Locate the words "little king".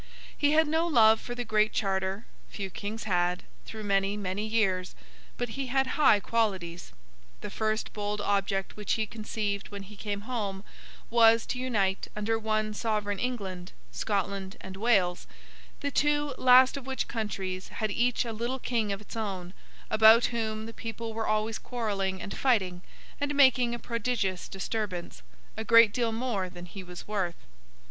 18.33-18.91